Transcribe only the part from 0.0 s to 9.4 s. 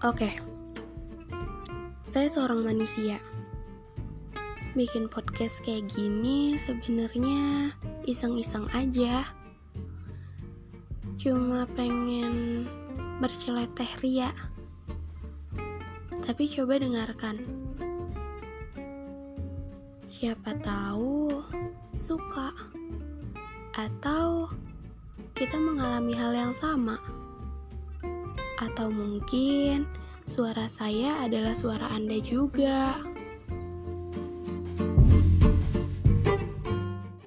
Oke, saya seorang manusia. Bikin podcast kayak gini sebenarnya iseng-iseng aja.